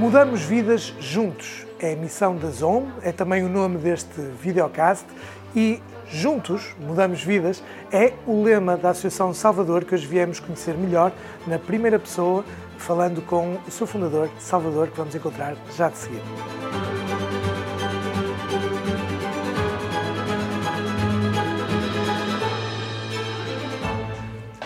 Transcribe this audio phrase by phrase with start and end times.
[0.00, 1.66] Mudamos vidas juntos.
[1.78, 5.04] É a missão da ZOM, é também o nome deste videocast
[5.54, 5.78] e
[6.10, 7.62] Juntos Mudamos Vidas
[7.92, 11.12] é o lema da Associação Salvador que hoje viemos conhecer melhor
[11.46, 12.46] na primeira pessoa,
[12.78, 16.69] falando com o seu fundador, Salvador, que vamos encontrar já de seguida.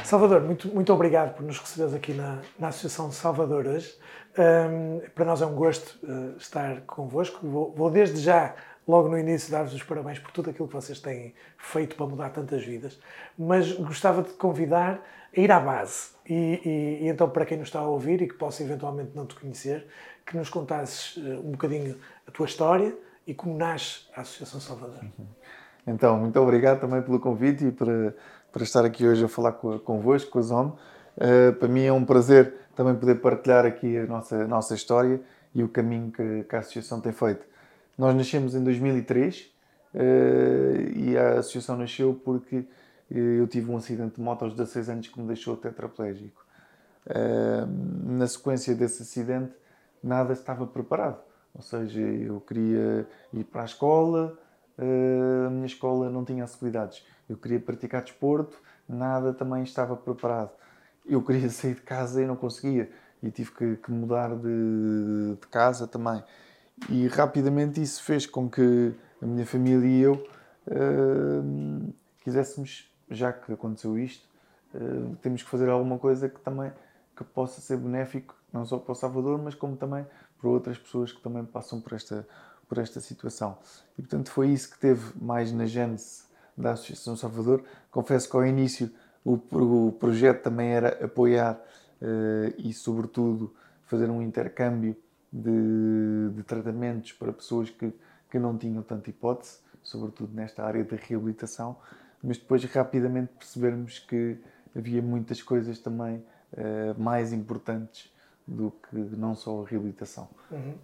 [0.04, 3.96] Salvador, muito, muito obrigado por nos receberes aqui na, na Associação Salvador hoje.
[4.38, 7.38] Um, para nós é um gosto uh, estar convosco.
[7.42, 8.54] Vou, vou, desde já,
[8.86, 12.28] logo no início, dar-vos os parabéns por tudo aquilo que vocês têm feito para mudar
[12.28, 13.00] tantas vidas,
[13.38, 15.02] mas gostava de convidar
[15.34, 16.10] a ir à base.
[16.28, 19.24] E, e, e, então, para quem nos está a ouvir e que possa eventualmente não
[19.24, 19.86] te conhecer,
[20.26, 22.94] que nos contasses uh, um bocadinho a tua história
[23.26, 25.02] e como nasce a Associação Salvador.
[25.02, 25.26] Uhum.
[25.86, 28.14] Então, muito obrigado também pelo convite e para
[28.54, 30.68] para estar aqui hoje a falar convosco, com a ZOM.
[31.16, 35.20] Uh, para mim é um prazer também poder partilhar aqui a nossa, a nossa história
[35.52, 37.44] e o caminho que, que, a Associação tem feito.
[37.98, 39.46] Nós nascemos em 2003 uh,
[39.92, 42.64] eh, e a Associação nasceu porque
[43.10, 46.44] eh, eu tive um acidente de moto aos 16 anos que me deixou tetraplégico.
[47.06, 49.52] Uh, na sequência desse acidente,
[50.00, 51.18] nada estava preparado.
[51.52, 54.38] Ou seja, eu queria ir para a escola,
[54.78, 60.50] a minha escola não tinha acessibilidades eu queria praticar desporto, nada também estava preparado.
[61.06, 62.90] Eu queria sair de casa e não conseguia.
[63.22, 66.22] E tive que, que mudar de, de, casa também.
[66.90, 68.92] E rapidamente isso fez com que
[69.22, 70.12] a minha família e eu
[70.66, 74.28] uh, quiséssemos, já que aconteceu isto,
[74.74, 76.70] uh, temos que fazer alguma coisa que também
[77.16, 80.04] que possa ser benéfico, não só para o Salvador, mas como também
[80.38, 82.26] para outras pessoas que também passam por esta,
[82.68, 83.58] por esta situação.
[83.98, 86.24] E portanto foi isso que teve mais na gênese
[86.56, 87.64] da Associação Salvador.
[87.90, 88.90] Confesso que ao início
[89.24, 93.54] o, o projeto também era apoiar uh, e, sobretudo,
[93.84, 94.96] fazer um intercâmbio
[95.32, 97.92] de, de, tratamentos para pessoas que,
[98.30, 101.76] que não tinham tanta hipótese, sobretudo nesta área de reabilitação,
[102.22, 104.38] mas depois rapidamente percebermos que
[104.76, 106.16] havia muitas coisas também
[106.52, 108.12] uh, mais importantes
[108.46, 110.28] do que não só a reabilitação.
[110.50, 110.74] Uhum.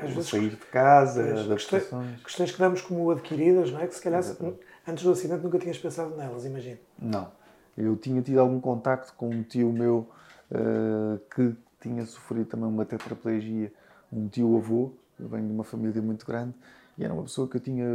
[0.00, 2.22] Às vezes, sair de casa, adaptações.
[2.22, 3.86] Questões que damos como adquiridas, não é?
[3.86, 6.78] Que se calhar Exatamente Antes do acidente nunca tinhas pensado nelas, imagino.
[6.98, 7.30] Não.
[7.76, 10.08] Eu tinha tido algum contacto com um tio meu
[10.50, 13.72] uh, que tinha sofrido também uma tetraplegia,
[14.12, 16.54] um tio-avô, eu venho de uma família muito grande,
[16.98, 17.86] e era uma pessoa que eu tinha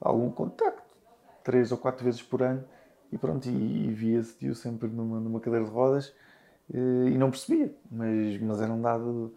[0.00, 0.82] algum contacto,
[1.42, 2.62] três ou quatro vezes por ano,
[3.10, 6.08] e pronto, e, e via esse tio sempre numa, numa cadeira de rodas,
[6.70, 9.34] uh, e não percebia, mas, mas era um dado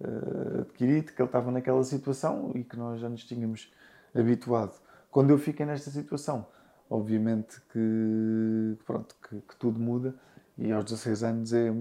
[0.00, 3.72] uh, adquirido, que ele estava naquela situação e que nós já nos tínhamos
[4.14, 4.74] habituado.
[5.10, 6.46] Quando eu fiquei nesta situação,
[6.88, 10.14] obviamente que, pronto, que, que, tudo muda
[10.58, 11.72] e aos 16 anos é,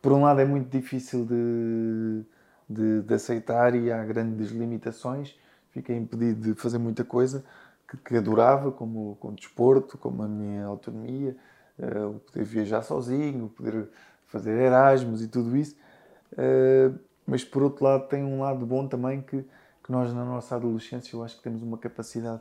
[0.00, 2.24] por um lado é muito difícil de,
[2.68, 5.38] de, de aceitar e há grandes limitações,
[5.70, 7.44] fiquei impedido de fazer muita coisa
[7.88, 11.36] que, que adorava, como, como desporto, como a minha autonomia,
[11.78, 13.88] uh, o poder viajar sozinho, o poder
[14.26, 15.76] fazer Erasmus e tudo isso.
[16.32, 19.44] Uh, mas por outro lado tem um lado bom também que
[19.82, 22.40] que nós na nossa adolescência eu acho que temos uma capacidade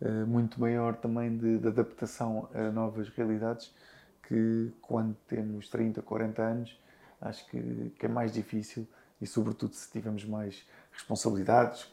[0.00, 3.72] uh, muito maior também de, de, adaptação a novas realidades
[4.26, 6.80] que quando temos 30, 40 anos
[7.20, 8.88] acho que, que é mais difícil
[9.20, 11.90] e sobretudo se tivermos mais responsabilidades,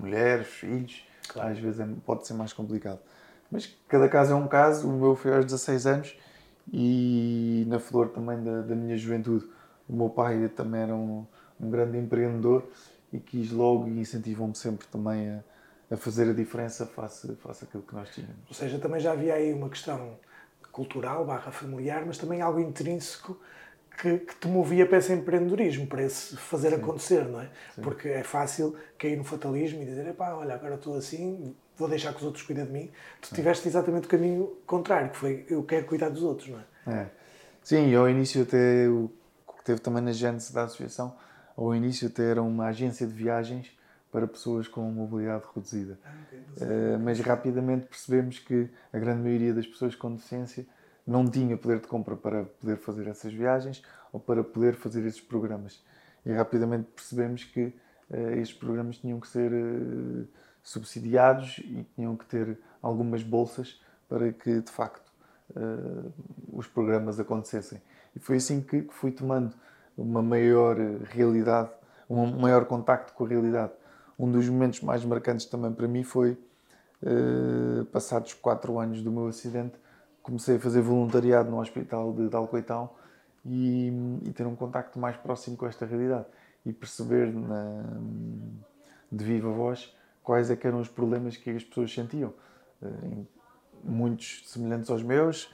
[0.00, 1.50] mulheres, filhos, claro.
[1.50, 2.98] às vezes é, pode ser mais complicado.
[3.50, 6.18] Mas cada caso é um caso, o meu foi aos 16 anos
[6.72, 9.48] e na flor também da, da minha juventude.
[9.88, 11.26] O meu pai também era um,
[11.60, 12.64] um grande empreendedor
[13.12, 15.40] e quis logo e incentivam-me sempre também a,
[15.90, 18.36] a, fazer a diferença face, face àquilo que nós tínhamos.
[18.48, 20.18] Ou seja, também já havia aí uma questão
[20.72, 23.38] cultural, barra familiar, mas também algo intrínseco
[23.96, 26.76] que, que te movia para esse empreendedorismo, para esse fazer Sim.
[26.76, 27.48] acontecer, não é?
[27.74, 27.82] Sim.
[27.82, 32.12] Porque é fácil cair no fatalismo e dizer, epá, olha, agora estou assim, vou deixar
[32.12, 32.90] que os outros cuidem de mim.
[33.20, 37.02] Tu tiveste exatamente o caminho contrário, que foi, eu quero cuidar dos outros, não é?
[37.02, 37.06] é.
[37.62, 39.10] Sim, ao início até, o
[39.56, 41.16] que teve também na gênese da associação,
[41.56, 43.70] ao início até era uma agência de viagens
[44.14, 45.98] para pessoas com mobilidade reduzida.
[46.56, 50.64] Uh, mas rapidamente percebemos que a grande maioria das pessoas com deficiência
[51.04, 55.20] não tinha poder de compra para poder fazer essas viagens ou para poder fazer esses
[55.20, 55.82] programas.
[56.24, 57.74] E rapidamente percebemos que
[58.10, 60.28] uh, estes programas tinham que ser uh,
[60.62, 65.12] subsidiados e tinham que ter algumas bolsas para que, de facto,
[66.52, 67.80] os programas acontecessem.
[68.14, 69.54] E foi assim que, que fui tomando
[69.96, 70.76] uma maior
[71.10, 71.70] realidade,
[72.08, 73.72] um maior contacto com a realidade.
[74.18, 76.38] Um dos momentos mais marcantes também para mim foi,
[77.02, 79.74] eh, passados quatro anos do meu acidente,
[80.22, 82.90] comecei a fazer voluntariado no hospital de, de Alcoitão
[83.44, 83.92] e,
[84.24, 86.26] e, ter um contacto mais próximo com esta realidade.
[86.64, 87.82] e perceber na,
[89.12, 92.32] de viva voz quais é eram os problemas que as pessoas sentiam.
[92.82, 93.26] Uh,
[93.84, 95.52] muitos semelhantes aos meus,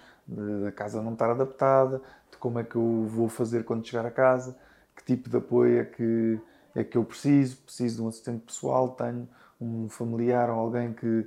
[0.62, 2.00] da casa não estar adaptada,
[2.40, 4.56] como é que eu vou fazer quando chegar a casa,
[4.96, 6.40] que tipo de apoio é que,
[6.74, 9.28] é que eu preciso, preciso de um assistente pessoal, tenho
[9.60, 11.26] um familiar ou alguém que,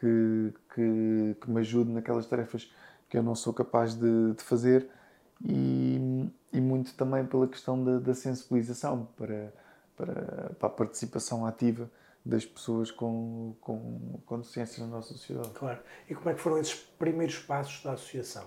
[0.00, 2.72] que, que, que me ajude naquelas tarefas
[3.08, 4.88] que eu não sou capaz de, de fazer
[5.44, 9.52] e, e, muito também pela questão da, da sensibilização para,
[9.96, 10.14] para,
[10.58, 11.90] para, a participação ativa
[12.24, 15.50] das pessoas com, com, com deficiência na nossa sociedade.
[15.50, 15.78] Claro.
[16.08, 18.44] E como é que foram esses primeiros passos da associação?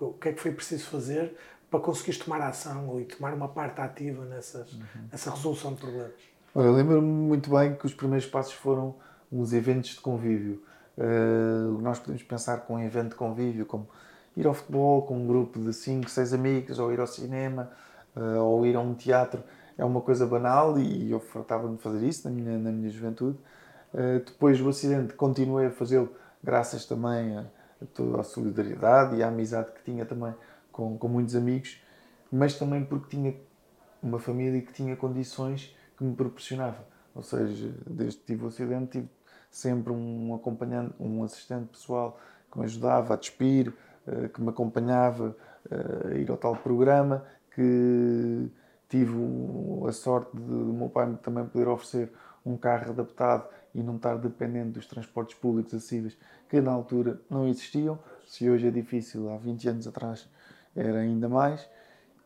[0.00, 1.36] O que é que foi preciso fazer
[1.70, 4.80] para conseguires tomar ação e tomar uma parte ativa nessas, uhum.
[5.12, 6.12] nessa resolução de problemas?
[6.54, 8.96] Olha, lembro-me muito bem que os primeiros passos foram
[9.30, 10.60] uns eventos de convívio.
[10.98, 13.88] Uh, nós podemos pensar com um evento de convívio como
[14.36, 17.70] ir ao futebol com um grupo de 5, 6 amigos, ou ir ao cinema,
[18.16, 19.42] uh, ou ir a um teatro.
[19.78, 23.38] É uma coisa banal e eu fartava-me de fazer isso na minha, na minha juventude.
[23.94, 26.10] Uh, depois do acidente continuei a fazê-lo
[26.42, 30.34] graças também a, a, toda a solidariedade e à amizade que tinha também
[30.80, 31.78] com, com muitos amigos,
[32.32, 33.36] mas também porque tinha
[34.02, 36.86] uma família que tinha condições que me proporcionava.
[37.14, 39.08] Ou seja, desde que tive o acidente, tive
[39.50, 42.18] sempre um acompanhante, um assistente pessoal
[42.50, 43.74] que me ajudava a despir,
[44.06, 45.36] eh, que me acompanhava
[45.70, 48.48] eh, a ir ao tal programa, que
[48.88, 49.12] tive
[49.86, 52.10] a sorte de o meu pai também poder oferecer
[52.46, 56.16] um carro adaptado e não estar dependente dos transportes públicos acessíveis
[56.48, 57.98] que na altura não existiam.
[58.26, 60.26] Se hoje é difícil, há 20 anos atrás
[60.74, 61.68] era ainda mais.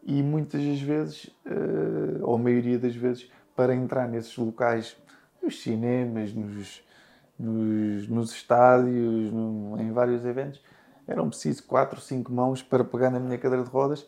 [0.02, 4.96] E muitas das vezes, eh, ou a maioria das vezes, para entrar nesses locais,
[5.42, 6.84] nos cinemas, nos,
[7.38, 10.60] nos, nos estádios, no, em vários eventos,
[11.06, 14.06] eram preciso quatro, cinco mãos para pegar na minha cadeira de rodas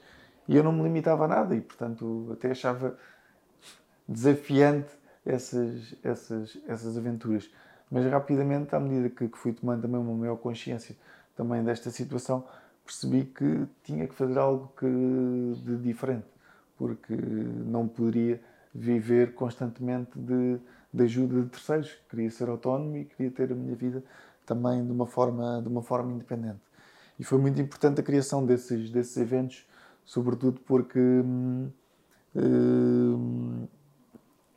[0.49, 2.97] e eu não me limitava a nada e, portanto, até achava
[4.09, 4.91] desafiante
[5.25, 7.51] essas, essas, essas aventuras.
[7.91, 10.97] Mas rapidamente, à medida que, que fui tomando também uma maior consciência
[11.37, 12.45] também desta situação,
[12.87, 14.87] percebi que tinha que fazer algo que,
[15.65, 16.27] de diferente,
[16.79, 18.41] porque não poderia
[18.73, 20.59] viver constantemente de,
[20.93, 21.99] de ajuda de terceiros.
[22.09, 24.03] Queria ser autónomo e queria ter a minha vida
[24.47, 26.61] também de uma forma, de uma forma independente.
[27.19, 29.67] E foi muito importante a criação desses, desses eventos,
[30.05, 31.71] sobretudo porque hum,
[32.35, 33.67] hum,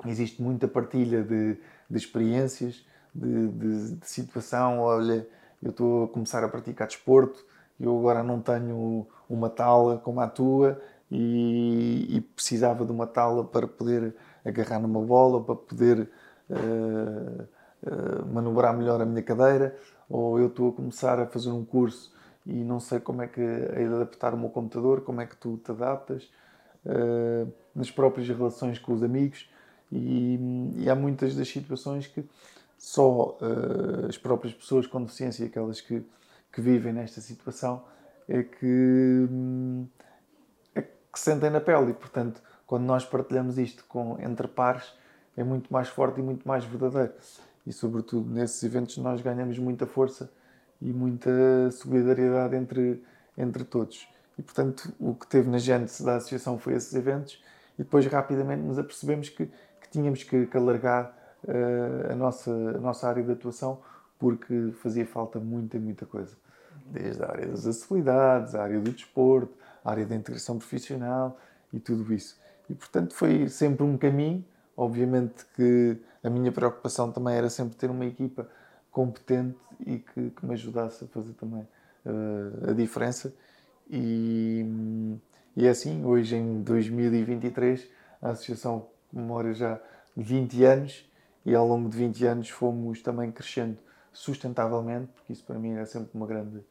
[0.05, 1.57] existe muita partilha de,
[1.89, 2.85] de experiências,
[3.15, 4.79] de, de, de, situação.
[4.79, 5.27] Olha,
[5.63, 7.43] eu estou a começar a praticar desporto,
[7.79, 10.79] eu agora não tenho uma tala como a tua
[11.09, 14.15] e, e precisava de uma tala para poder
[14.45, 16.09] agarrar numa bola, para poder
[16.49, 17.43] uh,
[17.83, 19.75] uh, manobrar melhor a minha cadeira,
[20.09, 22.13] ou eu estou a começar a fazer um curso
[22.45, 25.57] e não sei como é que é adaptar o meu computador, como é que tu
[25.57, 26.29] te adaptas
[26.85, 29.49] uh, nas próprias relações com os amigos.
[29.91, 32.23] E, e há muitas das situações que
[32.77, 33.37] só
[34.07, 36.01] as próprias pessoas com deficiência, aquelas que,
[36.51, 37.83] que vivem nesta situação,
[38.27, 39.87] é que, hum,
[40.75, 44.93] é que sentem na pele e, portanto, quando nós partilhamos isto com, entre pares,
[45.35, 47.13] é muito mais forte e muito mais verdadeiro.
[47.65, 50.31] E, sobretudo, nesses eventos nós ganhamos muita força
[50.81, 53.03] e muita solidariedade entre,
[53.37, 54.07] entre todos.
[54.37, 57.44] E, portanto, o que teve na gênese da associação foi esses eventos
[57.77, 61.13] e depois rapidamente nos apercebemos que, que tínhamos que, que alargar
[61.44, 63.81] uh, a, nossa, a nossa área de atuação
[64.19, 66.35] porque fazia falta muita, muita coisa.
[66.85, 71.40] Desde a área das acessibilidades, a área do desporto, a área da integração profissional
[71.71, 72.38] e tudo isso.
[72.69, 74.44] E, portanto, foi sempre um caminho.
[74.76, 78.47] Obviamente que a minha preocupação também era sempre ter uma equipa
[78.92, 81.68] competente e que, que me ajudasse a fazer também
[82.06, 83.33] uh, a diferença.
[83.90, 84.66] E,
[85.56, 87.88] e é assim, hoje em 2023,
[88.21, 89.80] a Associação comemora já
[90.16, 91.09] 20 anos
[91.45, 93.78] e ao longo de 20 anos fomos também crescendo
[94.13, 96.63] sustentavelmente, porque isso para mim é sempre uma grande,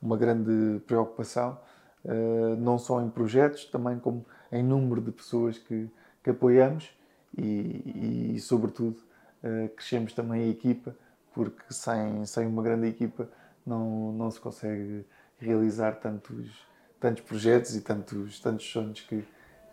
[0.00, 1.58] uma grande preocupação,
[2.04, 5.90] uh, não só em projetos, também como em número de pessoas que,
[6.22, 6.90] que apoiamos
[7.36, 8.98] e, e sobretudo,
[9.42, 10.94] uh, crescemos também a equipa
[11.34, 13.28] porque sem, sem uma grande equipa
[13.66, 15.04] não, não se consegue
[15.38, 16.64] realizar tantos,
[17.00, 19.24] tantos projetos e tantos, tantos sonhos que,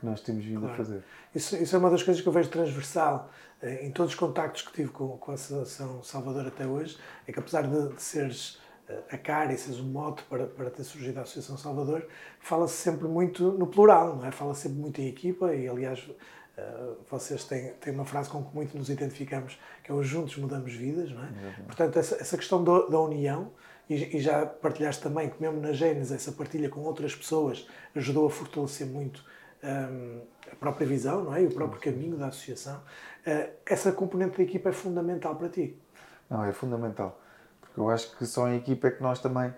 [0.02, 0.74] que nós temos vindo claro.
[0.74, 1.04] a fazer.
[1.34, 3.30] Isso, isso é uma das coisas que eu vejo transversal
[3.62, 7.32] eh, em todos os contactos que tive com, com a Associação Salvador até hoje, é
[7.32, 10.72] que apesar de, de seres eh, a cara e seres o um mote para, para
[10.72, 12.06] ter surgido a Associação Salvador,
[12.40, 14.32] fala-se sempre muito no plural, não é?
[14.32, 16.10] Fala-se sempre muito em equipa e, aliás,
[16.58, 20.36] Uh, vocês têm, têm uma frase com que muito nos identificamos, que é o juntos
[20.36, 21.28] mudamos vidas, não é?
[21.28, 21.66] Uhum.
[21.66, 23.54] Portanto, essa, essa questão do, da união,
[23.90, 28.28] e, e, já partilhaste também que mesmo na Gênesis essa partilha com outras pessoas ajudou
[28.28, 29.24] a fortalecer muito
[29.64, 31.44] um, a própria visão não é?
[31.44, 32.78] e o próprio caminho da associação.
[33.26, 35.78] Uh, essa componente da equipa é fundamental para ti?
[36.30, 37.20] Não, é fundamental.
[37.60, 39.54] Porque eu acho que só em equipa é que nós também.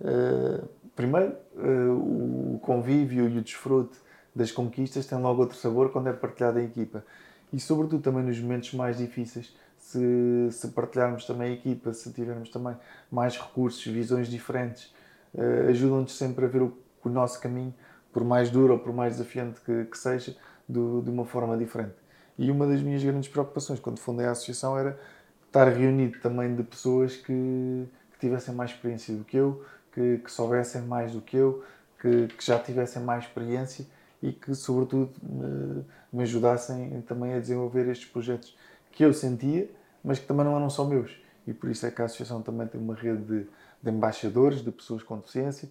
[0.00, 3.98] Uh, primeiro, uh, o convívio e o desfrute
[4.34, 7.04] das conquistas tem logo outro sabor quando é partilhado em equipa.
[7.52, 12.48] E, sobretudo, também nos momentos mais difíceis, se, se partilharmos também a equipa, se tivermos
[12.48, 12.76] também
[13.10, 14.92] mais recursos, visões diferentes,
[15.34, 17.72] uh, ajudam-nos sempre a ver o, o, nosso caminho,
[18.14, 20.36] por mais duro ou por mais desafiante que, que seja,
[20.68, 21.96] do, de uma forma diferente.
[22.38, 24.98] E uma das minhas grandes preocupações quando fundei a associação era
[25.46, 30.30] estar reunido também de pessoas que, que tivessem mais experiência do que eu, que, que
[30.30, 31.62] soubessem mais do que eu,
[32.00, 33.84] que, que, já tivessem mais experiência
[34.22, 38.56] e que, sobretudo, me, me, ajudassem também a desenvolver estes projetos
[38.92, 39.68] que eu sentia,
[40.02, 41.16] mas que também não eram só meus.
[41.46, 43.46] E por isso é que a Associação também tem uma rede de,
[43.82, 45.68] de embaixadores, de pessoas com deficiência,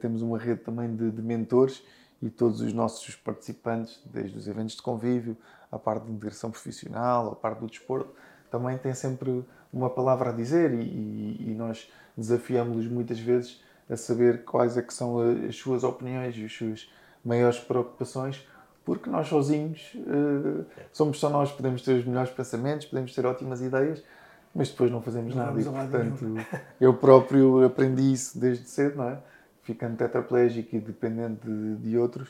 [0.00, 1.82] temos uma rede também de, de mentores
[2.20, 5.36] e todos os nossos participantes, desde os eventos de convívio,
[5.70, 8.10] a parte de integração profissional, a parte do desporto,
[8.50, 13.96] também têm sempre uma palavra a dizer e, e, e nós desafiamos-los muitas vezes a
[13.96, 16.90] saber quais é que são as suas opiniões e as suas
[17.24, 18.46] maiores preocupações,
[18.84, 23.60] porque nós sozinhos uh, somos só nós, podemos ter os melhores pensamentos, podemos ter ótimas
[23.60, 24.02] ideias,
[24.54, 25.60] mas depois não fazemos não nada.
[25.60, 26.24] E, portanto,
[26.80, 29.18] eu próprio aprendi isso desde cedo, não é?
[29.62, 32.28] Ficando tetraplégico e dependente de, de outros,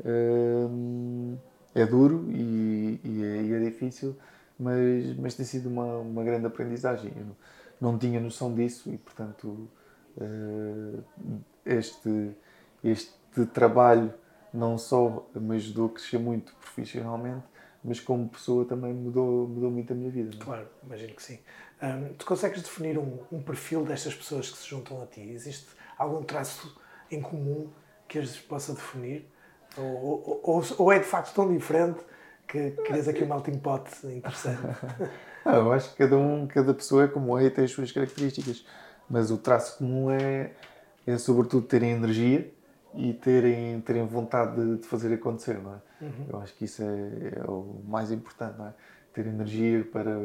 [0.00, 1.38] uh,
[1.74, 4.16] é duro e, e, é, e é difícil
[4.58, 7.12] mas, mas tem sido uma, uma grande aprendizagem.
[7.16, 7.36] Eu não,
[7.92, 9.68] não tinha noção disso e, portanto,
[10.16, 11.04] uh,
[11.66, 12.32] este,
[12.82, 14.12] este trabalho
[14.52, 17.44] não só me ajudou a crescer muito profissionalmente,
[17.82, 20.36] mas como pessoa também mudou, mudou muito a minha vida.
[20.36, 20.44] É?
[20.44, 21.38] Claro, imagino que sim.
[21.82, 25.20] Um, tu consegues definir um, um, perfil destas pessoas que se juntam a ti?
[25.20, 25.66] Existe
[25.98, 27.70] algum traço em comum
[28.08, 29.28] que as possa definir?
[29.76, 31.98] Ou, ou, ou, é de facto tão diferente
[32.46, 34.60] que crias aqui um melting pot interessante.
[35.44, 37.90] ah, eu acho que cada um, cada pessoa é como é e tem as suas
[37.90, 38.64] características,
[39.10, 40.52] mas o traço comum é,
[41.06, 42.52] é sobretudo terem energia
[42.94, 46.04] e terem, terem vontade de, de fazer acontecer, não é?
[46.04, 46.26] Uhum.
[46.28, 48.74] Eu acho que isso é, é, o mais importante, não é?
[49.12, 50.20] Ter energia para,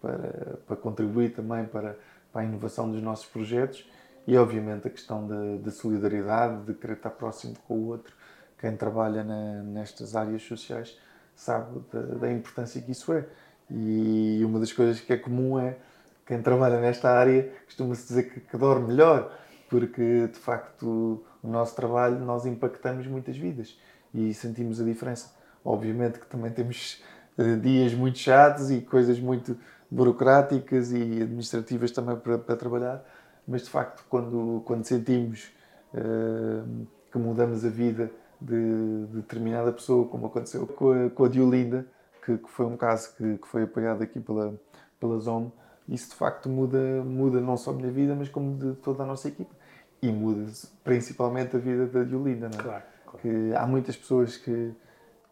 [0.00, 1.96] para, para contribuir também para,
[2.32, 3.88] para a inovação dos nossos projetos
[4.28, 8.14] e, obviamente, a questão da, da solidariedade, de querer estar próximo com o outro.
[8.58, 10.98] Quem trabalha na, nestas áreas sociais
[11.34, 13.24] sabe da, da, importância que isso é.
[13.70, 15.78] E uma das coisas que é comum é
[16.26, 19.34] quem trabalha nesta área costuma-se dizer que, que dorme melhor,
[19.70, 23.80] porque de facto o nosso trabalho nós impactamos muitas vidas
[24.12, 25.34] e sentimos a diferença.
[25.64, 27.02] Obviamente que também temos
[27.38, 29.56] uh, dias muito chatos e coisas muito
[29.90, 33.02] burocráticas e administrativas também para, para trabalhar,
[33.48, 35.50] mas de facto quando, quando sentimos
[35.94, 41.28] uh, que mudamos a vida de, de determinada pessoa, como aconteceu com a, com a
[41.28, 41.86] Diolinda,
[42.24, 44.54] que, que, foi um caso que, que, foi apoiado aqui pela,
[45.00, 45.50] pela ZOM.
[45.88, 49.06] Isso de facto muda, muda não só a minha vida, mas como de toda a
[49.06, 49.54] nossa equipa.
[50.02, 50.44] E muda
[50.84, 52.62] principalmente a vida da Diolinda, não é?
[52.62, 53.18] Claro, claro.
[53.20, 54.72] Que há muitas pessoas que,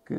[0.07, 0.17] que,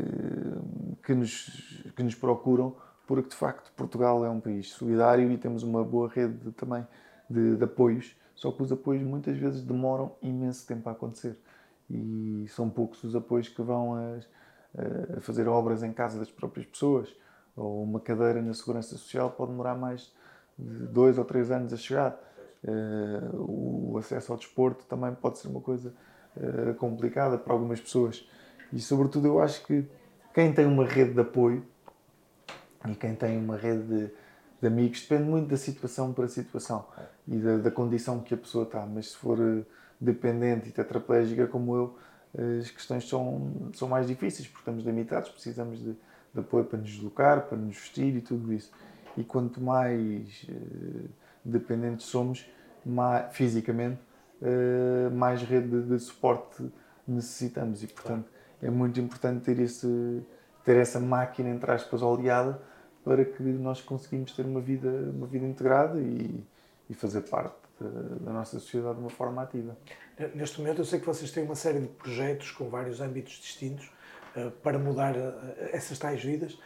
[1.04, 2.76] que, nos, que nos procuram
[3.08, 6.86] porque de facto Portugal é um país solidário e temos uma boa rede de, também
[7.30, 11.38] de, de apoios, só que os apoios muitas vezes demoram imenso tempo a acontecer
[11.90, 14.20] e são poucos os apoios que vão a,
[15.18, 17.16] a, fazer obras em casa das próprias pessoas.
[17.56, 20.14] Ou uma cadeira na Segurança Social pode demorar mais
[20.58, 22.20] de dois ou três anos a chegar.
[22.64, 25.94] Uh, o acesso ao desporto também pode ser uma coisa
[26.36, 28.28] uh, complicada para algumas pessoas.
[28.74, 29.88] E, sobretudo, eu acho que
[30.34, 31.66] quem tem uma rede de apoio
[32.88, 34.12] e quem tem uma rede de,
[34.62, 36.86] de amigos depende muito da situação para situação
[37.28, 38.86] e da, da, condição que a pessoa está.
[38.86, 39.66] Mas se for uh,
[40.00, 41.98] dependente e tetraplégica como eu,
[42.60, 45.96] as questões são, são mais difíceis, porque estamos limitados, precisamos de,
[46.34, 48.72] de apoio para nos deslocar, para nos vestir e tudo isso.
[49.16, 51.10] E quanto mais uh,
[51.44, 52.48] dependentes somos,
[52.86, 54.00] mais, fisicamente,
[54.42, 56.72] uh, mais rede de, de, suporte
[57.08, 57.84] necessitamos.
[57.84, 58.30] E, portanto,
[58.62, 60.22] é muito importante ter, esse,
[60.64, 62.62] ter essa máquina, entre aspas, oleada,
[63.04, 66.44] para que nós conseguimos ter uma vida, uma vida integrada e,
[66.90, 69.78] e fazer parte da nossa sociedade de uma forma ativa.
[70.34, 73.92] Neste momento, eu sei que vocês têm uma série de projetos com vários âmbitos distintos
[74.36, 75.34] uh, para mudar uh,
[75.72, 76.58] essas tais vidas.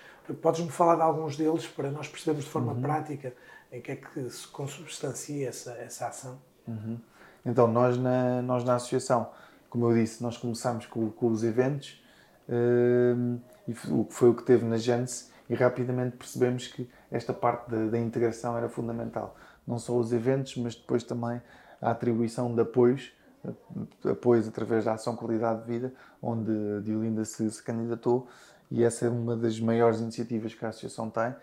[0.41, 2.81] Podes-me falar de alguns deles para nós percebermos de forma uhum.
[2.81, 3.33] prática
[3.71, 6.39] em que é que se consubstancia essa, essa ação?
[6.67, 6.97] Uhum.
[7.45, 9.29] Então, nós na, nós na associação,
[9.69, 12.01] como eu disse, nós começámos com, com os eventos
[12.47, 13.73] uh, e
[14.09, 18.57] foi o que teve na Gênesis e rapidamente percebemos que esta parte da, da integração
[18.57, 19.35] era fundamental
[19.67, 21.41] não só os eventos, mas depois também
[21.81, 23.11] a atribuição de apoios
[24.07, 26.51] apoios através da Ação Qualidade de Vida, onde
[26.83, 28.27] Diolinda se, se candidatou,
[28.69, 31.35] e essa é uma das maiores iniciativas que a Associação tem,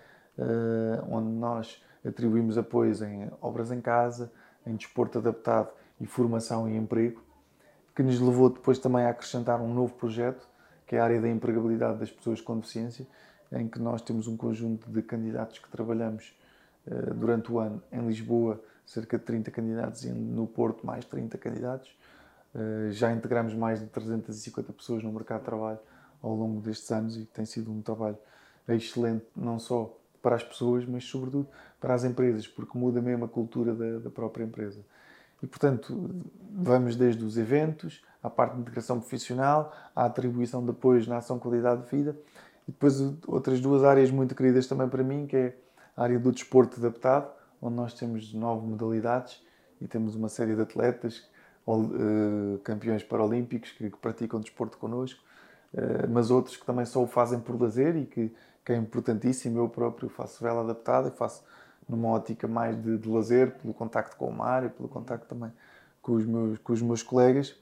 [1.10, 4.30] onde nós atribuímos apoios em obras em casa,
[4.64, 5.70] em desporto adaptado
[6.00, 7.20] e formação e emprego,
[7.96, 10.48] que nos levou depois também a acrescentar um novo projeto,
[10.86, 13.06] que é a área da empregabilidade das pessoas com deficiência,
[13.50, 16.32] em que nós temos um conjunto de candidatos que trabalhamos
[17.14, 21.90] durante o ano em Lisboa, cerca de 30 candidatos, e no Porto, mais 30 candidatos.
[22.54, 25.78] Uh, já integramos mais de 350 pessoas no mercado de trabalho
[26.22, 28.16] ao longo destes anos e tem sido um trabalho
[28.66, 31.46] excelente, não só para as pessoas, mas sobretudo
[31.80, 34.80] para as empresas, porque muda mesmo a cultura da, da própria empresa.
[35.42, 41.06] E, portanto, vamos desde os eventos, à parte de integração profissional, à atribuição de apoios
[41.06, 42.18] na ação qualidade de vida,
[42.66, 45.56] e depois outras duas áreas muito queridas também para mim, que é
[45.98, 49.42] área do desporto adaptado, onde nós temos nove modalidades
[49.80, 51.28] e temos uma série de atletas,
[51.68, 55.20] eh, campeões paralímpicos que, praticam desporto connosco,
[55.74, 58.32] eh, mas outros que também só o fazem por lazer e que,
[58.64, 59.58] que é importantíssimo.
[59.58, 61.44] Eu próprio faço vela adaptada e faço
[61.88, 65.52] numa ótica mais de, de lazer, pelo contacto com o mar e pelo contacto também
[66.00, 67.54] com os meus, com os meus colegas.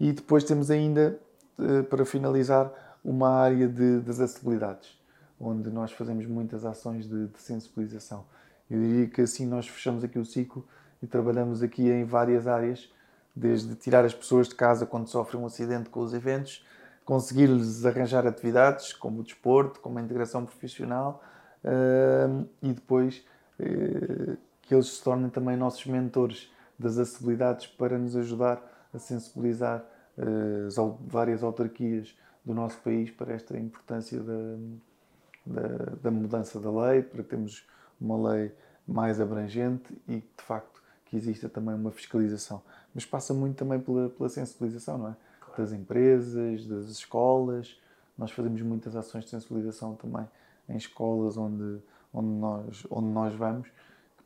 [0.00, 1.18] E depois temos ainda,
[1.58, 2.72] eh, para finalizar,
[3.04, 4.97] uma área de, das acessibilidades,
[5.40, 8.24] onde nós fazemos muitas ações de, de sensibilização.
[8.70, 10.66] Eu diria que assim nós fechamos aqui o ciclo
[11.02, 12.90] e trabalhamos aqui em várias áreas,
[13.34, 16.66] desde tirar as pessoas de casa quando sofrem um acidente com os eventos,
[17.04, 21.22] conseguir-lhes arranjar atividades como o desporto, como a integração profissional
[21.64, 23.24] uh, e depois
[23.58, 29.84] uh, que eles se tornem também nossos mentores das acessibilidades para nos ajudar a sensibilizar
[30.18, 32.14] uh, as várias autarquias
[32.44, 34.56] do nosso país para esta importância da,
[35.48, 37.66] da, da mudança da lei, para termos
[38.00, 38.52] uma lei
[38.86, 42.62] mais abrangente e de facto que exista também uma fiscalização.
[42.94, 45.16] Mas passa muito também pela, pela sensibilização, não é?
[45.58, 47.76] das empresas, das escolas.
[48.16, 50.26] Nós fazemos muitas ações de sensibilização também
[50.68, 51.80] em escolas onde,
[52.12, 53.68] onde, nós, onde nós vamos,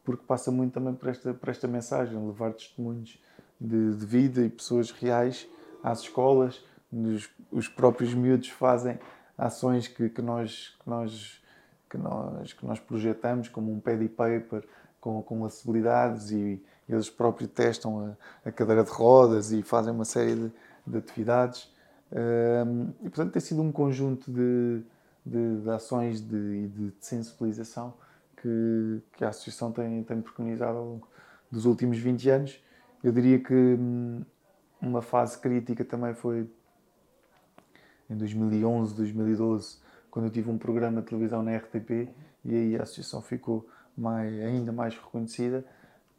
[0.05, 3.19] porque passa muito também por esta, por esta mensagem, levar testemunhos
[3.61, 5.49] de, de vida e pessoas reais
[5.83, 6.63] às escolas.
[6.91, 8.99] Nos, os próprios miúdos fazem
[9.37, 11.43] ações que, que, nós, que, nós,
[11.89, 14.65] que, nós, que nós projetamos, como um paddy paper
[15.01, 19.93] com, com acessibilidades e, e eles próprios testam a, a cadeira de rodas e fazem
[19.93, 20.53] uma série de,
[20.87, 21.69] de atividades.
[23.01, 24.83] e, portanto, tem sido um conjunto de,
[25.25, 27.95] de, de ações de, de, sensibilização
[28.37, 31.09] que, que, a Associação tem, tem preconizado ao longo
[31.51, 32.65] dos últimos 20 anos.
[33.03, 34.25] Eu diria que hum,
[34.81, 36.49] uma fase crítica também foi
[38.13, 39.79] em 2011, 2012,
[40.11, 42.09] quando eu tive um programa de televisão na RTP
[42.45, 45.65] e aí a associação ficou mais, ainda mais reconhecida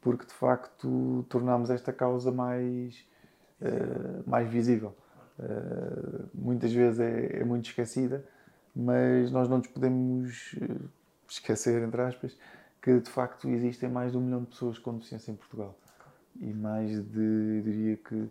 [0.01, 3.05] porque de facto tornámos esta causa mais
[3.63, 4.93] eh, mais visível.
[5.39, 8.23] Uh, muitas vezes é, é, muito esquecida,
[8.75, 10.85] mas nós não nos podemos eh,
[11.27, 12.37] esquecer, entre aspas,
[12.81, 15.79] que de facto existem mais de um milhão de pessoas com deficiência em Portugal.
[16.41, 18.29] E mais de, diria que, uh,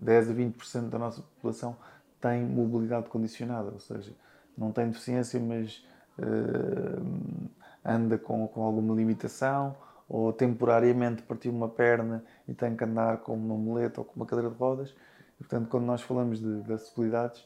[0.00, 1.76] 10 a 20% da nossa população
[2.20, 4.12] tem mobilidade condicionada, ou seja,
[4.56, 5.86] não tem deficiência, mas
[6.18, 7.48] uh,
[7.84, 9.76] anda com, com alguma limitação
[10.08, 14.26] ou temporariamente partiu uma perna e tem que andar com uma muleta ou com uma
[14.26, 14.94] cadeira de rodas.
[15.38, 17.44] E, portanto, quando nós falamos de, de acessibilidades,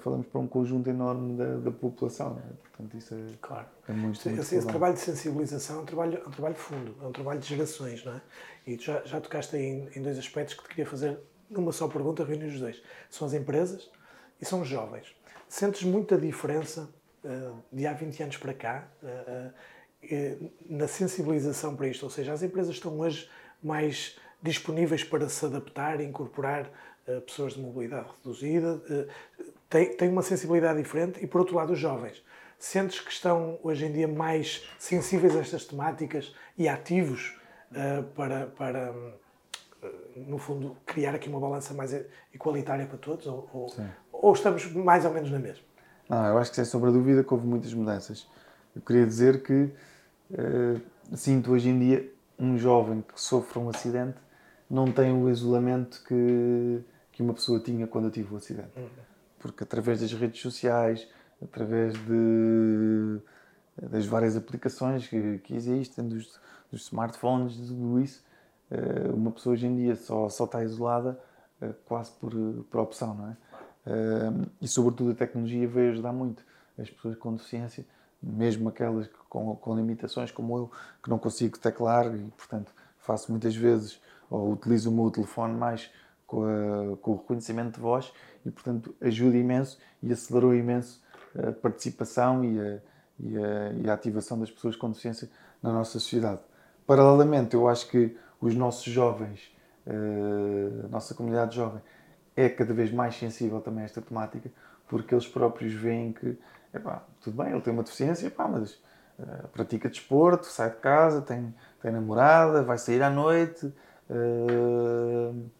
[0.00, 2.34] falamos para um conjunto enorme da, da população.
[2.34, 2.42] Né?
[2.62, 3.66] Portanto, isso é, claro.
[3.88, 6.94] é muito, muito esse, esse, trabalho de sensibilização é um trabalho, é um trabalho fundo,
[7.02, 8.20] é um trabalho de gerações, não é?
[8.66, 11.18] E tu já, já tocaste aí em, em dois aspectos que te queria fazer
[11.52, 12.82] numa só pergunta, reunir os dois.
[13.10, 13.90] São as empresas
[14.40, 15.14] e são os jovens.
[15.48, 16.88] Sentes muita diferença
[17.24, 18.88] uh, de há 20 anos para cá?
[19.02, 19.52] Uh,
[20.04, 20.36] eh,
[20.68, 23.30] na sensibilização para isto, ou seja, as empresas estão hoje
[23.62, 26.68] mais disponíveis para se adaptar e incorporar
[27.06, 28.82] uh, pessoas de mobilidade reduzida,
[29.72, 32.22] tem, tem uma sensibilidade diferente e, por outro lado, os jovens.
[32.58, 37.40] Sentes que estão hoje em dia mais sensíveis a estas temáticas e ativos
[37.72, 38.94] uh, para, para
[40.14, 41.98] no fundo, criar aqui uma balança mais
[42.32, 43.26] igualitária para todos?
[43.26, 43.74] Ou, ou,
[44.12, 45.64] ou estamos mais ou menos na mesma?
[46.08, 48.28] Ah, eu acho que sem sombra de dúvida que houve muitas mudanças.
[48.76, 49.70] Eu queria dizer que
[50.30, 54.18] uh, sinto hoje em dia um jovem que sofre um acidente
[54.68, 56.80] não tem o isolamento que,
[57.12, 58.70] que uma pessoa tinha quando eu tive o acidente.
[58.76, 59.11] Uhum.
[59.42, 61.06] Porque através das redes sociais,
[61.42, 63.20] através de,
[63.90, 68.24] das várias aplicações que, que existem, dos, dos smartphones, de tudo isso,
[68.70, 71.18] uh, uma pessoa hoje em dia só, só está isolada
[71.60, 72.32] uh, quase por,
[72.70, 73.36] por opção, não é?
[74.60, 76.44] e sobretudo a tecnologia veio ajudar muito
[76.78, 77.84] as pessoas com deficiência
[78.22, 80.70] mesmo aquelas com, com limitações como eu,
[81.02, 84.00] que não consigo teclar e, portanto, faço muitas vezes
[84.30, 85.90] ou utilizo o meu telefone mais
[86.32, 88.10] com, a, com o reconhecimento de voz
[88.46, 91.02] e, portanto, ajuda imenso e acelerou imenso
[91.36, 92.78] a participação e a,
[93.20, 95.28] e a, e a ativação das pessoas com deficiência
[95.62, 96.40] na nossa sociedade.
[96.86, 99.54] Paralelamente, eu acho que os nossos jovens,
[99.86, 101.82] eh, a nossa comunidade jovem,
[102.34, 104.50] é cada vez mais sensível também a esta temática,
[104.88, 106.38] porque eles próprios veem que,
[106.72, 108.72] epá, tudo bem, ele tem uma deficiência, epá, mas
[109.18, 115.50] uh, pratica desporto, sai de casa, tem, tem namorada, vai sair à noite, uh,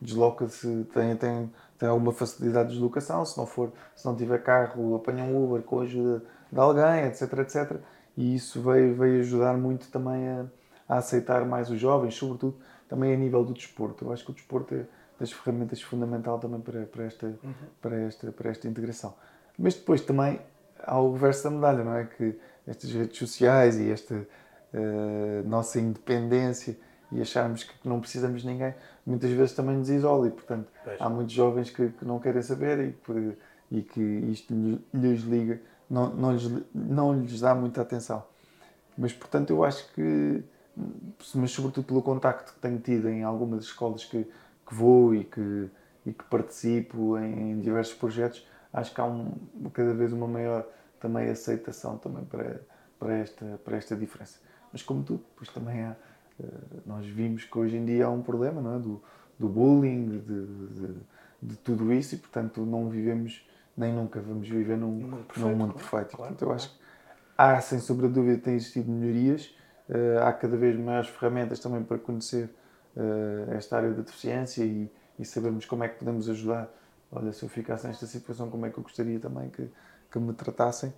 [0.00, 4.94] desloca-se, tem, tem, tem alguma facilidade de deslocação, se não for, se não tiver carro,
[4.94, 7.76] apanha um Uber com a ajuda de alguém, etc, etc.
[8.16, 10.46] E isso veio, veio ajudar muito também a,
[10.88, 12.56] a aceitar mais os jovens, sobretudo
[12.88, 14.04] também a nível do desporto.
[14.04, 14.84] Eu acho que o desporto é
[15.18, 17.54] das ferramentas fundamental também para, para, esta, uhum.
[17.80, 19.14] para, esta, para esta integração.
[19.58, 20.40] Mas depois também
[20.82, 22.04] há o reverso da medalha, não é?
[22.04, 26.76] Que estas redes sociais e esta uh, nossa independência
[27.12, 31.00] e acharmos que não precisamos de ninguém, muitas vezes também nos isola e, portanto, pois.
[31.00, 33.16] há muitos jovens que, que, não querem saber e, por,
[33.70, 34.54] e que isto
[34.94, 38.24] lhes liga, não, não, lhes, não lhes dá muita atenção.
[38.96, 40.42] Mas, portanto, eu acho que,
[41.34, 45.70] mas sobretudo pelo contacto que tenho tido em algumas escolas que, que vou e que,
[46.06, 49.34] e que participo em, em diversos projetos, acho que há um,
[49.72, 50.66] cada vez uma maior
[51.00, 52.60] também aceitação também para,
[52.98, 54.38] para, esta, para esta diferença.
[54.72, 55.96] Mas como tudo, depois também há,
[56.86, 58.78] nós vimos que hoje em dia há um problema não é?
[58.78, 59.02] do,
[59.38, 60.94] do bullying, de, de,
[61.42, 65.48] de tudo isso e portanto não vivemos, nem nunca vamos viver num, mundo perfeito.
[65.48, 66.16] Num mundo perfeito.
[66.16, 66.80] Claro, portanto, eu acho que
[67.36, 69.54] há, sem sombra de dúvida, têm existido melhorias,
[69.88, 72.50] uh, há cada vez maiores ferramentas também para conhecer
[72.96, 76.68] uh, esta área da deficiência e, e sabermos como é que podemos ajudar.
[77.12, 79.68] Olha, se eu ficasse nesta situação, como é que eu gostaria também que,
[80.10, 80.92] que me tratassem?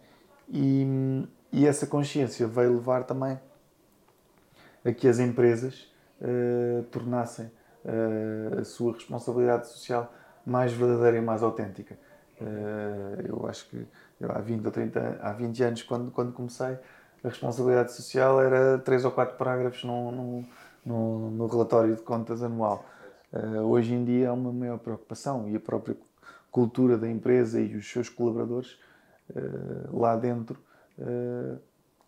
[0.49, 3.39] E, e essa consciência veio levar também
[4.85, 7.47] a que as empresas uh, tornassem
[7.85, 10.13] uh, a sua responsabilidade social
[10.45, 11.97] mais verdadeira e mais autêntica.
[12.41, 13.87] Uh, eu acho que
[14.21, 16.79] eu, há 20 ou 30 há 20 anos, quando, quando comecei,
[17.23, 20.45] a responsabilidade social era três ou quatro parágrafos num,
[20.85, 22.85] no, no relatório de contas anual.
[23.65, 25.97] Hoje em dia há uma maior preocupação e a própria
[26.51, 28.79] cultura da empresa e os seus colaboradores
[29.91, 30.59] lá dentro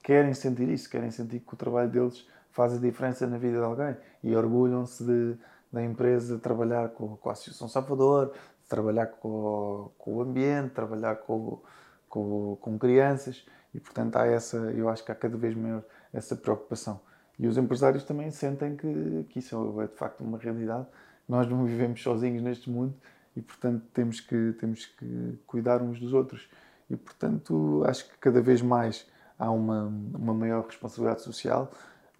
[0.03, 3.64] querem sentir isso, querem sentir que o trabalho deles faz a diferença na vida de
[3.64, 5.37] alguém e orgulham-se
[5.73, 8.33] da empresa trabalhar com, com, a Associação Salvador,
[8.69, 11.61] trabalhar com, com o ambiente, trabalhar com,
[12.09, 16.37] com, com crianças e portanto há essa, eu acho que há cada vez maior essa
[16.37, 17.01] preocupação.
[17.37, 20.87] E os empresários também sentem que, que isso é de facto uma realidade.
[21.29, 22.95] Nós não vivemos sozinhos neste mundo
[23.37, 26.49] e, portanto, temos que, temos que cuidar uns dos outros.
[26.88, 31.73] E, portanto, acho que cada vez mais há uma, uma maior responsabilidade social.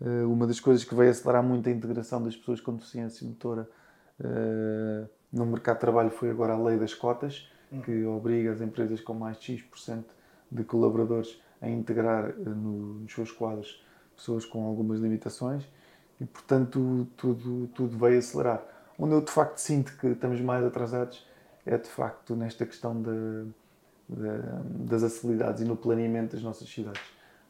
[0.05, 3.67] Uh, uma das coisas que veio acelerar muito a integração das pessoas com deficiência motora
[4.21, 7.81] uh, no mercado de trabalho foi agora a lei das cotas, hum.
[7.81, 10.05] que obriga as empresas com mais de X%
[10.53, 13.83] de colaboradores a integrar no, nos seus quadros
[14.15, 15.67] pessoas com algumas limitações
[16.21, 18.63] e, portanto, tudo, tudo veio acelerar.
[18.99, 21.27] Onde eu, de facto, sinto que estamos mais atrasados
[21.65, 23.47] é, de facto, nesta questão de,
[24.09, 27.03] de, das acessibilidades e no planeamento das nossas cidades.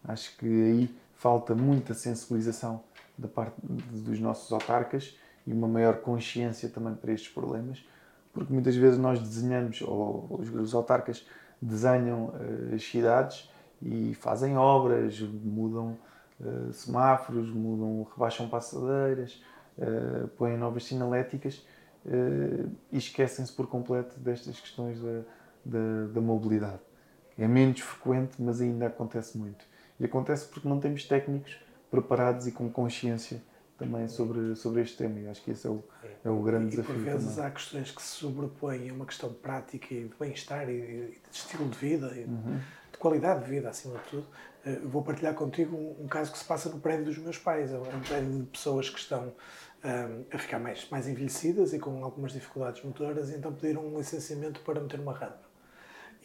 [0.04, 2.84] Acho que aí falta muita sensibilização
[3.16, 7.82] da parte dos nossos autarcas e uma maior consciência também para estes problemas,
[8.30, 11.26] porque muitas vezes nós desenhamos, ou os autarcas
[11.62, 15.96] desenham uh, as cidades e fazem obras, mudam
[16.40, 19.42] uh, semáforos, mudam, rebaixam passadeiras,
[19.78, 21.66] uh, põem novas sinaléticas
[22.92, 25.22] e esquecem-se por completo destas questões da,
[25.64, 26.82] da, da, mobilidade.
[27.38, 29.64] É menos frequente, mas ainda acontece muito.
[29.98, 31.56] E acontece porque não temos técnicos
[31.90, 33.40] preparados e com consciência
[33.78, 35.20] também sobre, sobre este tema.
[35.20, 35.82] E acho que esse é o,
[36.24, 36.94] é o grande e, desafio.
[36.94, 37.44] E por vezes também.
[37.44, 41.68] há questões que se sobrepõem a uma questão prática e de bem-estar e, de estilo
[41.68, 42.60] de vida, uhum.
[42.92, 44.26] de qualidade de vida, acima de tudo,
[44.64, 47.72] eh, vou partilhar contigo um, um, caso que se passa no prédio dos meus pais.
[47.72, 49.32] É um prédio de pessoas que estão
[49.84, 53.86] um, ehm, a ficar mais, mais envelhecidas e com algumas dificuldades motoras, e então pediram
[53.86, 55.53] um licenciamento para meter uma rampa.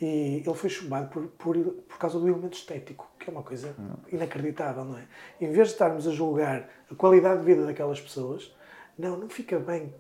[0.01, 3.75] E ele foi chumbado por, por, por causa do elemento estético, que é uma coisa
[4.09, 5.03] inacreditável, não é?
[5.41, 8.55] Em vez de estarmos a julgar a qualidade de vida daquelas pessoas,
[8.97, 9.93] não, não fica bem.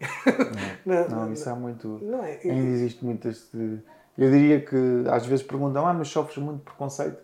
[0.85, 1.99] Não, não, não isso há muito.
[2.01, 2.39] Não é?
[2.43, 3.81] Ainda existe muito este.
[4.17, 4.75] Eu diria que
[5.09, 7.21] às vezes perguntam, ah, mas sofres muito preconceito.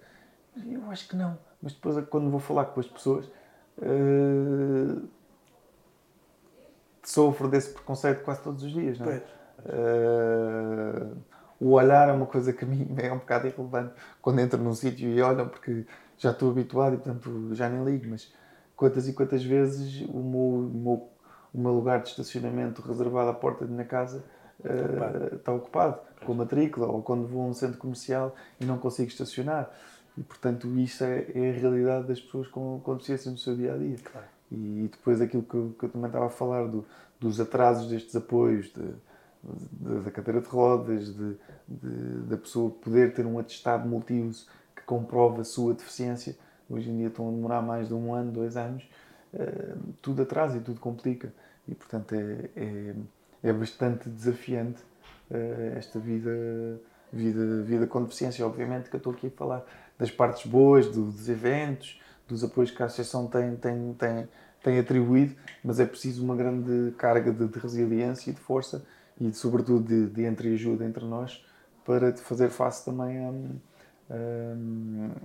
[0.65, 1.37] Eu acho que não.
[1.61, 3.25] Mas depois, quando vou falar com as pessoas,
[3.77, 5.07] uh,
[7.03, 9.23] sofro desse preconceito quase todos os dias, não é?
[9.65, 11.17] Uh,
[11.59, 14.73] o olhar é uma coisa que a mim é um bocado irrelevante quando entro num
[14.73, 15.85] sítio e olham, porque
[16.17, 18.07] já estou habituado e, portanto, já nem ligo.
[18.09, 18.33] Mas
[18.75, 21.09] quantas e quantas vezes o meu, o meu,
[21.53, 24.23] o meu lugar de estacionamento reservado à porta da minha casa
[25.33, 29.09] está ocupado com a matrícula ou quando vou a um centro comercial e não consigo
[29.09, 29.69] estacionar.
[30.17, 33.73] E, portanto, isto é, é a realidade das pessoas com, com deficiência no seu dia
[33.73, 33.97] a dia.
[34.01, 34.27] Claro.
[34.51, 36.85] E depois aquilo que eu, que eu também estava a falar do,
[37.19, 38.93] dos atrasos destes apoios, de,
[40.03, 41.37] da cadeira de rodas, de,
[42.27, 46.35] da pessoa poder ter um atestado multiuso que comprova a sua deficiência.
[46.69, 48.83] Hoje em dia estão a demorar mais de um ano, dois anos.
[49.33, 51.31] Uh, tudo atrasa e tudo complica.
[51.67, 52.95] E, portanto, é, é,
[53.43, 54.81] é bastante desafiante
[55.29, 56.31] uh, esta vida,
[57.11, 58.45] vida, vida com deficiência.
[58.45, 59.63] Obviamente que eu estou aqui a falar
[59.97, 64.27] das partes boas, do, dos eventos, dos apoios que a Associação tem, tem, tem,
[64.63, 68.83] tem atribuído, mas é preciso uma grande carga de, de resiliência e de força
[69.19, 71.45] e, sobretudo, de, de entreajuda entre nós
[71.85, 73.17] para fazer face também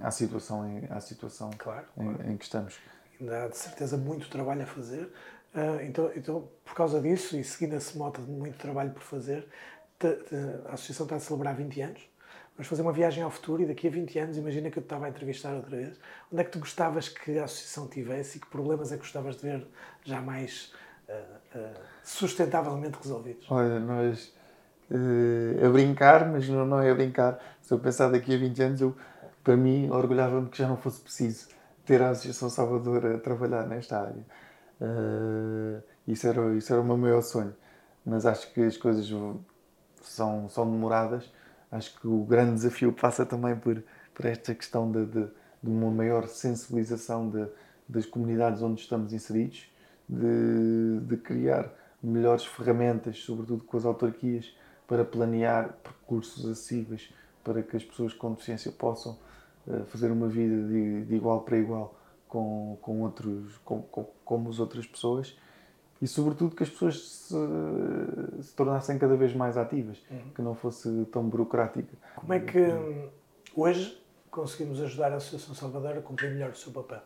[0.03, 2.31] à, à situação, em, à situação claro, em, claro.
[2.31, 2.79] em, que estamos.
[3.20, 5.11] Ainda há, de certeza, muito trabalho a fazer.
[5.55, 9.48] Uh, então, então, por causa disso, e seguindo esse moto de muito trabalho por fazer,
[10.68, 12.11] a Associação está a celebrar 20 anos.
[12.57, 14.87] Vamos fazer uma viagem ao futuro e daqui a 20 anos, imagina que eu te
[14.87, 15.98] estava a entrevistar outra vez.
[16.31, 19.37] Onde é que tu gostavas que a associação tivesse e que problemas é que gostavas
[19.37, 19.66] de ver
[20.05, 20.72] já mais
[21.09, 23.46] uh, uh, sustentavelmente resolvidos?
[23.51, 24.33] Olha, nós
[24.90, 27.38] uh, a brincar, mas não, não é a brincar.
[27.62, 28.96] Se eu pensar daqui a 20 anos, eu,
[29.42, 31.49] para mim, orgulhava-me que já não fosse preciso
[31.85, 34.25] ter a Associação Salvador a trabalhar nesta área.
[36.07, 37.55] isso, era, isso era o meu maior sonho.
[38.05, 39.11] Mas acho que as coisas
[40.03, 41.31] são, são demoradas
[41.70, 43.83] acho que o grande desafio passa também por,
[44.14, 45.25] por esta questão de, de,
[45.62, 47.46] de uma maior sensibilização de,
[47.88, 49.70] das comunidades onde estamos inseridos,
[50.09, 54.55] de, de criar melhores ferramentas, sobretudo com as autarquias,
[54.87, 57.13] para planear percursos acessíveis
[57.45, 59.19] para que as pessoas com deficiência possam
[59.67, 61.95] uh, fazer uma vida de, de, igual para igual
[62.29, 65.39] com, com outros, com, com, como as outras pessoas
[66.03, 67.35] e sobretudo que as pessoas se,
[68.43, 70.31] se tornassem cada vez mais ativas, uhum.
[70.35, 71.93] que não fosse tão burocrática.
[72.17, 73.09] Como é que hum,
[73.55, 77.01] hoje conseguimos ajudar a Associação Salvador a cumprir melhor o seu papel?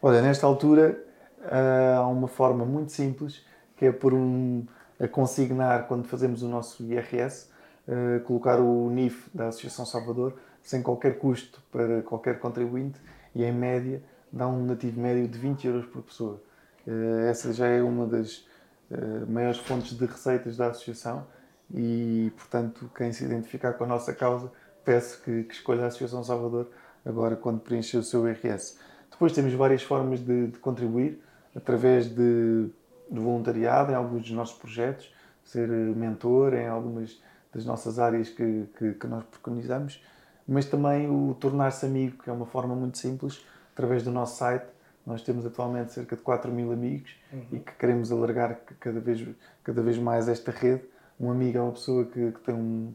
[0.00, 1.04] Olha, nesta altura
[1.42, 3.44] ah, há uma forma muito simples
[3.76, 4.64] que é por um
[5.10, 7.48] consignar quando fazemos o nosso IRS,
[7.88, 13.00] ah, colocar o NIF da Associação Salvador sem qualquer custo para qualquer contribuinte
[13.34, 16.40] e em média dá um nativo médio de 20 euros por pessoa.
[16.86, 18.46] Eh, essa já é uma das
[18.90, 21.26] eh, maiores fontes de receitas da associação
[21.74, 24.50] e, portanto, quem se identificar com a nossa causa,
[24.84, 26.70] peço que, que escolha a Associação Salvador
[27.04, 28.78] agora quando preencher o seu IRS.
[29.10, 31.20] Depois temos várias formas de, de contribuir,
[31.54, 32.70] através de,
[33.12, 35.12] de, voluntariado em alguns dos nossos projetos,
[35.44, 37.20] ser mentor em algumas
[37.52, 40.02] das nossas áreas que, que, que nós preconizamos,
[40.46, 44.66] mas também o tornar-se amigo, que é uma forma muito simples, através do nosso site,
[45.06, 47.44] nós temos atualmente cerca de 4 mil amigos uhum.
[47.52, 49.26] e que queremos alargar cada vez,
[49.64, 50.84] cada vez mais esta rede.
[51.18, 52.94] Um amigo é uma pessoa que, que tem um,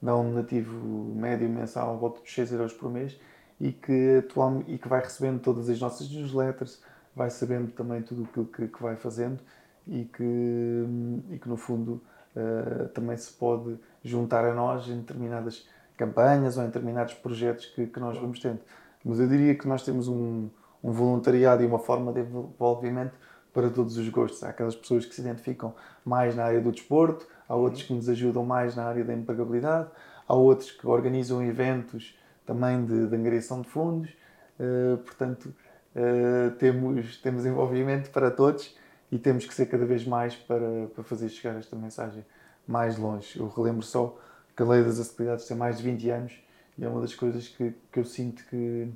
[0.00, 0.72] dá um nativo
[1.14, 3.18] médio mensal à volta de 6 euros por mês
[3.60, 6.80] e que, atual, e que vai recebendo todas as nossas newsletters,
[7.14, 9.40] vai sabendo também tudo aquilo que, que vai fazendo
[9.88, 10.84] e que,
[11.30, 12.02] e que no fundo
[12.36, 17.86] uh, também se pode juntar a nós em determinadas campanhas ou em determinados projetos que,
[17.86, 18.60] que nós vamos tendo.
[19.04, 20.48] Mas eu diria que nós temos um,
[20.82, 23.14] um voluntariado e uma forma de envolvimento
[23.52, 24.44] para todos os gostos.
[24.44, 25.74] Há aquelas pessoas que se identificam
[26.04, 29.88] mais na área do desporto, há outros que nos ajudam mais na área da empregabilidade,
[30.26, 34.10] há outros que organizam eventos também de, de angariação de fundos.
[34.58, 35.54] Uh, portanto,
[35.94, 38.76] uh, temos, temos envolvimento para todos
[39.10, 42.24] e temos que ser cada vez mais para, para fazer chegar esta mensagem
[42.66, 43.38] mais longe.
[43.38, 44.18] Eu relembro só
[44.56, 46.32] que a Lei das Acessibilidades tem mais de 20 anos
[46.76, 48.92] e é uma das coisas que, que eu sinto que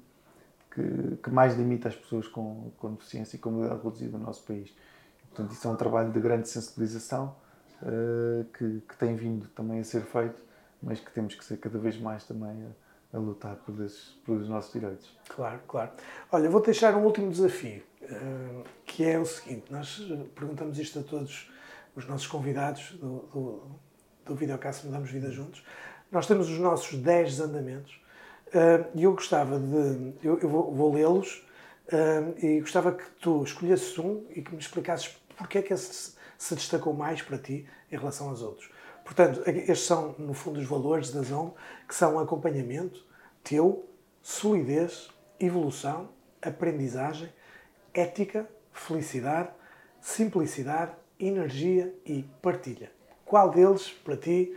[0.75, 4.42] que, que mais limita as pessoas com, com deficiência e com mobilidade reduzida no nosso
[4.44, 4.75] país.
[5.29, 7.35] Portanto, isso é um trabalho de grande sensibilização
[7.83, 10.40] uh, que, que tem vindo também a ser feito,
[10.83, 12.66] mas que temos que ser cada vez mais também
[13.12, 14.16] a, lutar pelos,
[14.48, 15.16] nossos direitos.
[15.29, 15.90] Claro, claro.
[16.31, 20.01] Olha, vou deixar um último desafio, uh, que é o seguinte: nós
[20.35, 21.51] perguntamos isto a todos
[21.94, 23.62] os nossos convidados do, do,
[24.25, 25.64] do Videocast Mudamos Vida Juntos.
[26.11, 28.03] Nós temos os nossos 10 andamentos
[28.55, 30.14] ah, e eu gostava de.
[30.22, 31.42] Eu, eu vou, vou lê-los
[32.42, 36.55] e gostava que tu escolhesses um e que me explicasses porque é que esse se
[36.55, 38.70] destacou mais para ti em relação aos outros.
[39.04, 41.54] Portanto, estes são, no fundo, os valores da ZON,
[41.88, 43.04] que são acompanhamento
[43.42, 43.88] teu,
[44.22, 45.10] solidez,
[45.40, 46.08] evolução,
[46.40, 47.28] aprendizagem,
[47.92, 49.50] ética, felicidade,
[50.00, 52.90] simplicidade, energia e partilha.
[53.24, 54.56] Qual deles, para ti,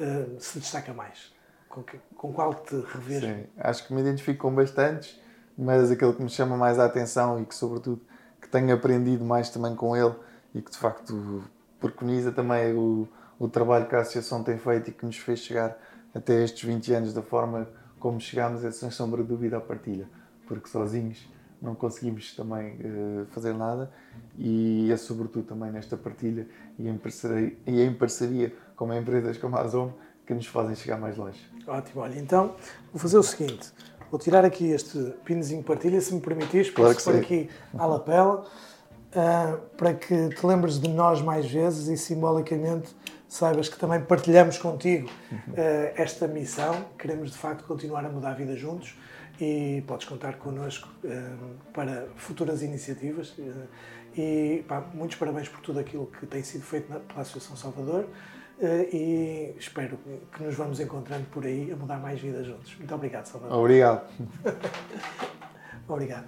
[0.00, 1.34] uh, se destaca mais?
[1.68, 3.22] Com, que, com qual te revês?
[3.22, 5.20] Sim, acho que me identifico com bastantes,
[5.56, 8.00] mas aquele que me chama mais a atenção e que, sobretudo,
[8.40, 10.14] que tenho aprendido mais também com ele
[10.54, 11.44] e que de facto
[11.80, 15.76] preconiza também o, o trabalho que a Associação tem feito e que nos fez chegar
[16.14, 17.68] até estes 20 anos da forma
[17.98, 20.08] como chegámos, é sem sombra de dúvida à partilha,
[20.46, 21.28] porque sozinhos
[21.60, 23.90] não conseguimos também uh, fazer nada
[24.38, 26.46] e é sobretudo também nesta partilha
[26.78, 29.92] e em parceria, e em parceria com empresas como a Azom
[30.26, 31.40] que nos fazem chegar mais longe.
[31.66, 32.54] Ótimo, olha, então
[32.92, 33.72] vou fazer o seguinte,
[34.10, 38.44] vou tirar aqui este pinozinho partilha, se me permitires, claro posso pôr aqui à lapela,
[39.12, 42.94] uh, para que te lembres de nós mais vezes e simbolicamente
[43.28, 45.52] saibas que também partilhamos contigo uh,
[45.96, 48.96] esta missão, queremos de facto continuar a mudar a vida juntos
[49.40, 53.30] e podes contar connosco uh, para futuras iniciativas.
[53.38, 53.66] Uh,
[54.16, 58.08] e pá, muitos parabéns por tudo aquilo que tem sido feito pela Associação Salvador
[58.90, 59.98] e espero
[60.32, 62.74] que nos vamos encontrando por aí a mudar mais vidas juntos.
[62.78, 63.58] Muito obrigado, Salvador.
[63.58, 64.08] Obrigado.
[65.86, 66.26] obrigado.